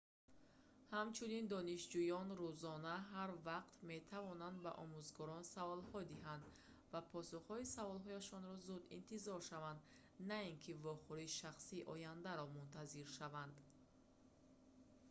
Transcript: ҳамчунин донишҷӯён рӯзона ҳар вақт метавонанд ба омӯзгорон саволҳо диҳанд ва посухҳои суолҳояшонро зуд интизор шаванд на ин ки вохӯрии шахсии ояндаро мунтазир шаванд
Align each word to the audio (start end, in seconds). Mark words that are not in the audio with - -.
ҳамчунин 0.95 1.45
донишҷӯён 1.55 2.27
рӯзона 2.41 2.95
ҳар 3.13 3.29
вақт 3.49 3.73
метавонанд 3.91 4.57
ба 4.65 4.71
омӯзгорон 4.83 5.43
саволҳо 5.55 5.99
диҳанд 6.11 6.43
ва 6.91 7.01
посухҳои 7.13 7.69
суолҳояшонро 7.75 8.55
зуд 8.67 8.83
интизор 8.97 9.39
шаванд 9.49 9.79
на 10.29 10.37
ин 10.49 10.55
ки 10.63 10.71
вохӯрии 10.85 11.35
шахсии 11.41 11.87
ояндаро 11.93 12.45
мунтазир 12.55 13.07
шаванд 13.17 13.55